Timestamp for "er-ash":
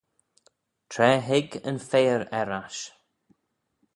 2.39-2.83